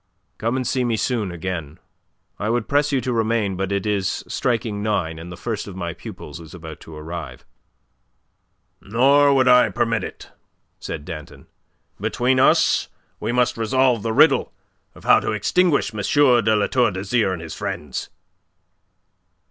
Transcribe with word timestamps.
Come 0.39 0.55
and 0.55 0.65
see 0.65 0.83
me 0.83 0.97
soon 0.97 1.31
again. 1.31 1.77
I 2.39 2.49
would 2.49 2.67
press 2.67 2.91
you 2.91 3.01
to 3.01 3.13
remain, 3.13 3.55
but 3.55 3.71
it 3.71 3.85
is 3.85 4.23
striking 4.27 4.81
nine, 4.81 5.19
and 5.19 5.31
the 5.31 5.37
first 5.37 5.67
of 5.67 5.75
my 5.75 5.93
pupils 5.93 6.39
is 6.39 6.55
about 6.55 6.79
to 6.79 6.95
arrive." 6.95 7.45
"Nor 8.81 9.31
would 9.35 9.47
I 9.47 9.69
permit 9.69 10.03
it," 10.03 10.31
said 10.79 11.05
Danton. 11.05 11.45
"Between 11.99 12.39
us 12.39 12.87
we 13.19 13.31
must 13.31 13.57
resolve 13.57 14.01
the 14.01 14.11
riddle 14.11 14.51
of 14.95 15.03
how 15.03 15.19
to 15.19 15.33
extinguish 15.33 15.93
M. 15.93 15.99
de 16.01 16.55
La 16.55 16.65
Tour 16.65 16.89
d'Azyr 16.89 17.31
and 17.31 17.41
his 17.43 17.53
friends." 17.53 18.09